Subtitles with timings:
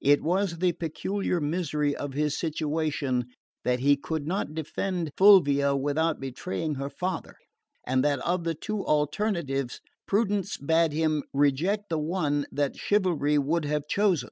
[0.00, 3.26] It was the peculiar misery of his situation
[3.62, 7.36] that he could not defend Fulvia without betraying her father,
[7.86, 13.64] and that of the two alternatives prudence bade him reject the one that chivalry would
[13.64, 14.30] have chosen.